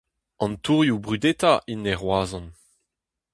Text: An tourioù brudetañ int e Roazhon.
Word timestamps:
An 0.43 0.53
tourioù 0.63 0.97
brudetañ 1.03 1.57
int 1.71 1.89
e 1.91 1.93
Roazhon. 2.01 2.47